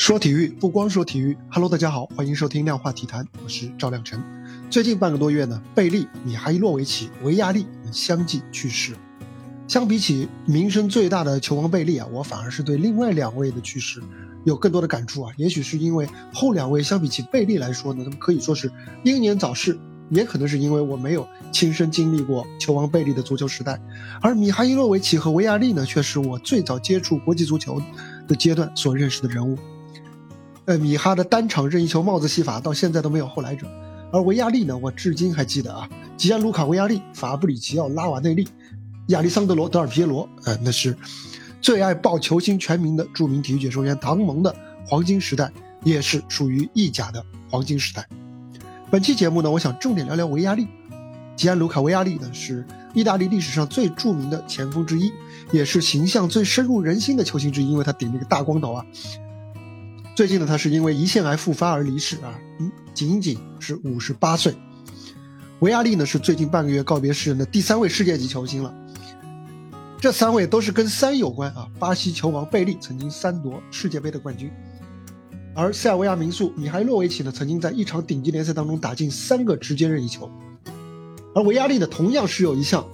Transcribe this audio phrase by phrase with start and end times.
[0.00, 4.18] 说体育不光说体育，Hello，大家好，欢迎收听量化体坛，我是赵亮晨。
[4.70, 8.94] 最近半个多月呢，贝利、米哈伊洛维奇、维亚利相继去世。
[9.68, 14.02] 相比起名声最大的球王贝利啊，我反而是对另外两位的去世
[14.44, 15.32] 有更多的感触啊。
[15.36, 18.72] 也许是因为后两位相比起贝利来说呢，他们可以说是
[19.04, 19.78] 英年早逝，
[20.08, 23.78] 也可能是因为我没有亲身经历过球王贝利的足球时代，
[24.22, 27.82] 而米哈伊洛维奇和维亚利呢，却是我最早接触国际足球
[28.26, 29.58] 的阶段所认识的人物。
[30.70, 33.66] 呃，米哈的单场任意球帽子戏法到现在都没有后来者，
[34.12, 38.46] 而维亚利呢，我至今还记得啊，吉安卢卡·维亚利、法布里奇奥·拉瓦内利、
[39.08, 40.96] 亚历桑德罗·德尔皮耶罗，呃，那是
[41.60, 44.54] 最爱报球星全名的著名体育解说员唐蒙的
[44.86, 45.50] 黄金时代，
[45.82, 48.06] 也是属于意甲的黄金时代。
[48.92, 50.68] 本期节目呢，我想重点聊聊维亚利。
[51.34, 55.10] 吉安卢卡·维亚利呢，是意大利历史上最著名的前锋之一，
[55.50, 58.86] 也是形象最深入人心的球星之一，因为他顶了个大光头啊。
[60.20, 62.38] 最近呢，他是因为胰腺癌复发而离世啊，
[62.92, 64.54] 仅仅是五十八岁。
[65.60, 68.70] 维亚利呢是最近半个月告别世人的第三位世界级球星了。
[69.98, 71.66] 这三位都是跟三有关啊。
[71.78, 74.50] 巴西球王贝利曾经三夺世界杯的冠军，
[75.54, 80.30] 而塞尔维亚名宿米哈伊洛维奇呢曾经在一场顶级联赛当中打进三个直接任意球。
[81.34, 82.86] 而维亚利呢同样是有一项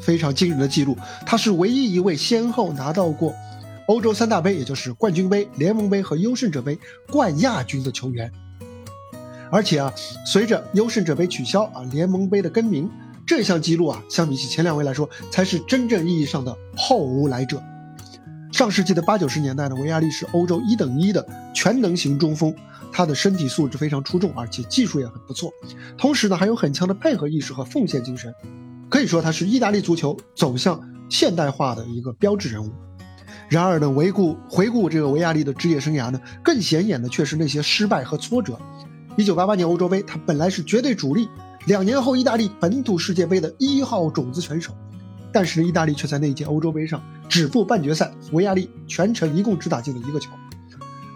[0.00, 0.96] 非常惊人的记录，
[1.26, 3.34] 他是唯一一位先后拿到过。
[3.90, 6.78] 欧洲三大杯，也就是冠军杯、联盟杯和优胜者杯
[7.10, 8.30] 冠亚军的球员，
[9.50, 9.92] 而且啊，
[10.24, 12.88] 随着优胜者杯取消啊，联盟杯的更名，
[13.26, 17.60] 这项记录啊，相比起前两位来说，才是真正意义上的后无来者。
[18.52, 22.54] 上世纪的八九十年代呢，维亚利是欧洲一等一的全能型中锋，
[22.92, 25.52] 他的身体素质非常出众，而且技术也很不错，
[25.98, 28.32] 同时呢，还有很强的配合意识和奉献精神，
[28.88, 32.70] 可以说他是意大利足球走向现代化的一个标志人物。
[33.50, 38.56] 然而呢，回顾回顾这个维亚利的职业生涯呢，更显眼的却是那些失败和挫折。
[39.16, 41.26] 一九八八年欧洲杯，他本来是绝对主力；
[41.66, 44.72] 两年后意大利本土世界杯的一号种子选手，
[45.32, 48.12] 但是意大利却在那届欧洲杯上止步半决赛。
[48.30, 50.30] 维亚利全程一共只打进了一个球。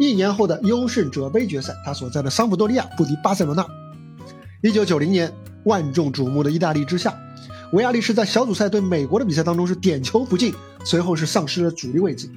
[0.00, 3.64] 一年后的优胜者杯决赛，他所在的桑普多利亚不敌巴塞罗那。
[4.60, 5.32] 一九九零年，
[5.66, 7.14] 万众瞩目的意大利之夏。
[7.72, 10.54] 维亚利是在小组赛对美国的比赛当中是点球不进，
[10.84, 12.28] 随后是丧失了主力位置。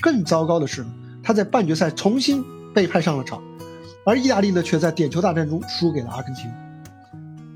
[0.00, 0.84] 更糟糕的是，
[1.22, 2.42] 他在半决赛重新
[2.74, 3.42] 被派上了场，
[4.04, 6.50] 而意大利呢却在点球大战中输给了阿根廷。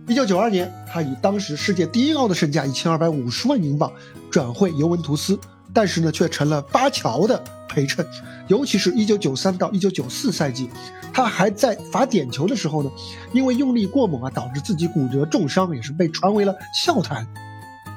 [0.06, 3.90] 一九九二年，他以当时世界第一高的身价一千二百五十万英镑
[4.30, 5.38] 转会尤文图斯，
[5.74, 8.06] 但是呢却成了巴乔的陪衬。
[8.46, 10.70] 尤其是一九九三到一九九四赛季，
[11.12, 12.90] 他还在罚点球的时候呢，
[13.32, 16.54] 因为用力过猛啊，导致自己骨折重伤，也是被传为了
[16.84, 17.26] 笑谈。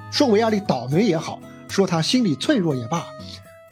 [0.10, 3.06] 说维亚利倒霉也好，说他心理脆弱也罢，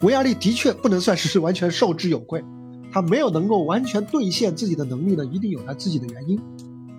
[0.02, 2.44] 维亚利的确不能算是完全受之有愧。
[2.92, 6.40] 他没有能够完全兑现自己的能力呢，一定有他自己的原因。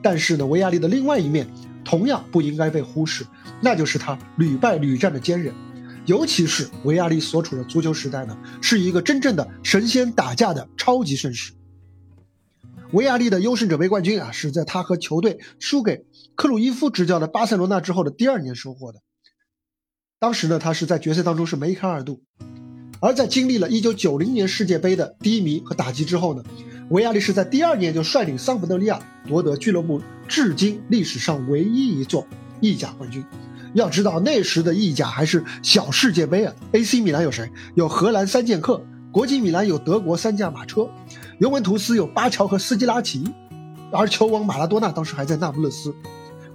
[0.01, 1.47] 但是呢，维亚利的另外一面
[1.85, 3.25] 同样不应该被忽视，
[3.62, 5.53] 那就是他屡败屡战的坚韧。
[6.07, 11.53] 尤其是维亚利所处的足球时代呢，是一个真正的神仙打架的超级盛世。
[12.94, 19.01] 维亚利的优胜者杯冠军啊，是在他和球队输给克鲁伊夫执教的巴塞罗那之后的第二年收获的。
[20.18, 22.24] 当时呢，他是在决赛当中是梅开二度。
[23.01, 26.44] 而在经历了一九九零年世界杯的低迷和打击之后呢，
[26.89, 28.97] 维亚利是在第二年就率领桑普多利亚
[29.28, 32.25] 夺得俱乐部至今历史上唯一一座
[32.62, 33.22] 意甲冠军。
[33.73, 37.50] 要知道那时的意甲还是小世界杯啊！AC 米兰有谁？
[37.75, 40.89] 有荷兰三剑客，国际米兰有德国三驾马车，
[41.39, 43.23] 尤文图斯有巴乔和斯基拉奇，
[43.91, 45.94] 而球王马拉多纳当时还在那不勒斯，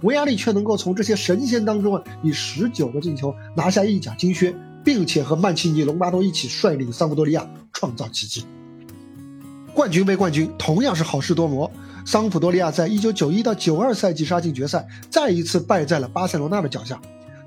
[0.01, 8.45] 维亚利却能够从这些神仙当中啊，以十九个进球拿下意甲金靴，并且和曼奇尼、隆巴多一起率领桑普多利亚创造奇迹。
[9.73, 11.71] 冠军杯冠军同样是好事多磨。
[12.05, 16.99] 桑普多利亚在一九九一到九二赛季杀进决赛，再一次败在了巴塞罗那的脚下。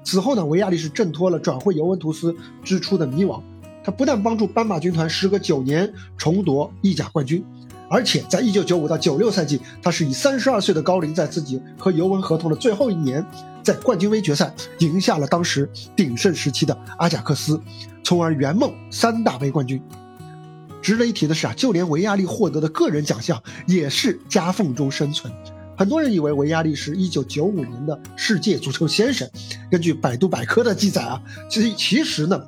[0.03, 2.35] 此后呢，维亚利是挣脱了转会尤文图斯
[2.65, 3.41] 之初的迷惘。
[3.85, 7.45] 他不但帮助斑马军团时隔九年重夺意甲冠军，
[7.89, 13.25] 而且在一九九五到九六赛季，他是以三十二岁的高龄，在自己和尤文合同的最后一年，
[13.63, 17.61] 在冠军杯决赛赢下了当时鼎盛时期的阿贾克斯，
[18.03, 19.81] 从而圆梦三大杯冠军。
[20.87, 25.33] 值得一提的是啊，就连维亚利获得的个人奖项也是夹缝中生存。
[25.77, 29.29] 很多人以为维亚利是一九九五年的世界足球先生。
[29.69, 32.41] 根据百度百科的记载啊，其实其实呢，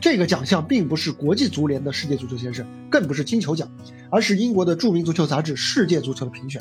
[0.00, 3.70] 这个奖项并不是国际足联的世界足球先生，更不是金球奖，
[4.10, 6.60] 而是英国的著名足球杂志《世界足球》的评选。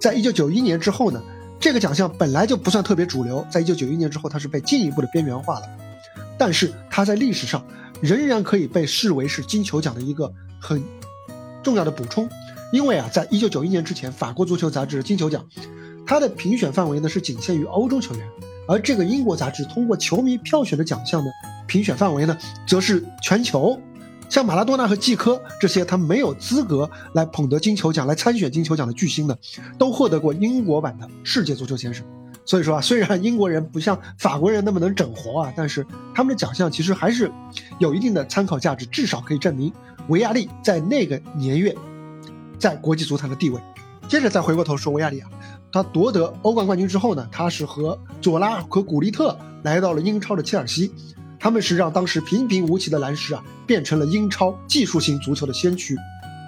[0.00, 1.22] 在一九九一年之后呢，
[1.60, 5.66] 这个奖项本来就不算特别主流，在一九九一年之后，它是被进一步的边缘化了。
[6.36, 7.64] 但是它在历史上。
[8.02, 10.82] 仍然可以被视为是金球奖的一个很
[11.62, 12.28] 重要的补充，
[12.72, 15.46] 因为啊，在一九九一年之前，法国足球杂志金球奖，
[16.04, 18.28] 它的评选范围呢是仅限于欧洲球员，
[18.66, 21.30] 而这个英国杂志通过球迷票选的奖项呢，
[21.68, 23.80] 评选范围呢则是全球。
[24.28, 29.36] 像马拉多纳和季科这些他没有资格来捧得金球奖、来参选金球奖的巨星呢，
[29.78, 32.04] 都获得过英国版的世界足球先生。
[32.44, 37.30] 所以说啊，虽然英国人不像法国人那么能整活啊，但是他们的奖项其实还是
[37.78, 39.72] 有一定的参考价值，至少可以证明
[40.08, 41.74] 维亚利在那个年月
[42.58, 43.60] 在国际足坛的地位。
[44.08, 45.30] 接着再回过头说维亚利啊，
[45.70, 50.92] 他夺得欧冠冠军之后呢，他是和佐拉和古利特来到了英超的切尔西。
[51.38, 55.96] 他们是让当时平平无奇的蓝狮啊，变成了英超技术型足球的先驱。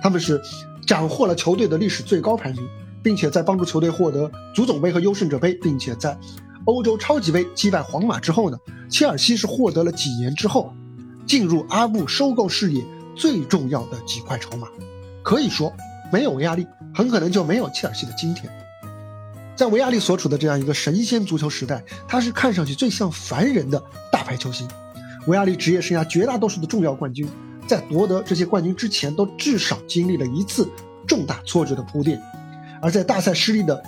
[0.02, 0.40] 他们是
[0.86, 2.68] 斩获了球队的历史最高排名，
[3.04, 6.18] 并且在帮助球队获得足总杯和优胜者杯，并且在
[6.64, 8.58] 欧洲超级杯击败皇马之后呢，
[8.88, 10.72] 切尔西是获得了几年之后
[11.26, 12.82] 进入阿布收购事业
[13.14, 14.66] 最重要的几块筹码。
[15.22, 15.70] 可以说，
[16.10, 18.50] 没有维亚利，很可能就没有切尔西的今天。
[19.54, 23.80] 在维亚利所处的这样一个神仙足球时代，他是看上去最像凡人的
[24.10, 24.66] 大牌球星。
[25.26, 27.28] 维亚利职业生涯绝大多数的重要冠军，
[27.66, 30.68] 在夺得这些冠军之前，都至少经历了一次
[31.06, 32.20] 重大挫折的铺垫，
[32.84, 33.82] 而在大赛失利的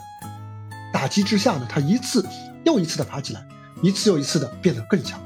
[0.91, 2.25] 打击之下呢，他一次
[2.65, 3.47] 又一次的爬起来，
[3.83, 5.21] 一次又一次的变得更强。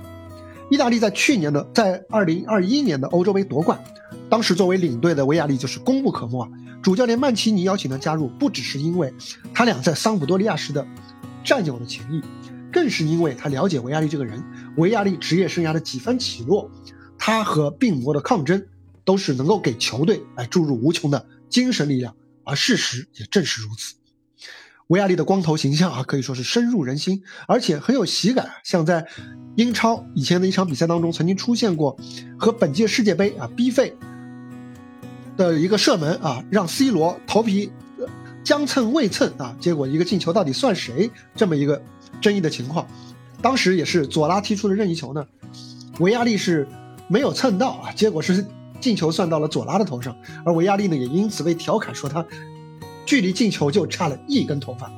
[0.69, 3.81] 意大利在去年的在二零二一年的欧洲杯夺冠，
[4.28, 6.49] 当时作为领队的维亚利就是功不可没啊。
[6.82, 9.14] 主教练曼奇尼邀请他加入，不只是因为
[9.55, 10.84] 他俩在桑普多利亚时的
[11.44, 12.20] 战友的情谊。
[12.72, 14.43] 更是因为他了解维亚利这个人，
[14.78, 16.69] 维亚利职业生涯的几番起落，
[17.17, 18.67] 他和病魔的抗争，
[19.05, 23.94] 都是能够给球队来注入无穷的精神力量，而事实也正是如此。
[24.88, 28.50] 维亚利的光头形象啊，可以说是深入人心，而且很有喜感。
[28.64, 29.06] 像在
[29.56, 31.96] 英超以前的一场比赛当中，曾经出现过
[32.38, 33.96] 和本届世界杯啊逼费
[35.37, 37.70] 的一个射门啊，让 C 罗头皮
[38.43, 41.10] 将蹭未蹭啊，结果一个进球到底算谁？
[41.34, 41.81] 这么一个。
[42.20, 42.86] 争议的情况，
[43.40, 45.26] 当时也是佐拉踢出的任意球呢，
[46.00, 46.69] 维亚利是
[47.08, 48.44] 没有蹭到啊，结果是
[48.81, 52.25] 进球算到了佐拉的头上，而维亚利呢也因此被调侃说他
[53.05, 54.91] 距离进球就差了一根头发。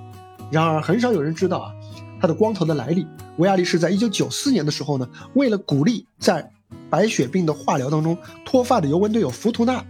[0.50, 1.73] 然而很少有人知道啊，
[2.20, 3.06] 他的光头的来历。
[3.38, 6.50] 维亚利是在一九九四年的时候呢，为了鼓励在
[6.90, 9.82] 白血病的化疗当中脱发的尤文队友福图纳，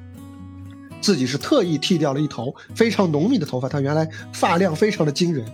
[1.00, 5.44] 自己是特意剃掉了一头非常浓密的头发，他原来发量非常的惊人。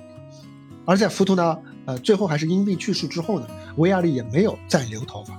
[0.85, 3.46] 而在福图纳呃最后还是因病去世之后呢，
[3.76, 5.35] 维亚利也没有再留头发。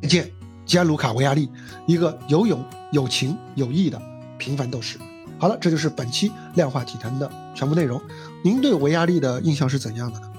[0.00, 0.30] 再见，
[0.70, 1.50] 吉安卢卡·维亚利，
[1.84, 4.00] 一个有勇、有情、有义的
[4.38, 4.98] 平凡斗士。
[5.36, 8.00] 好了，这就是本期量化体坛的全部内容。
[8.44, 10.30] 您对维亚利的印象是怎样的呢？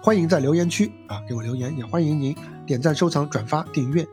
[0.00, 2.34] 欢迎在留言区啊给我留言，也欢迎您
[2.64, 4.08] 点赞、收藏、转发、订阅。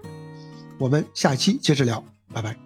[0.77, 2.03] 我们下期接着聊，
[2.33, 2.64] 拜拜。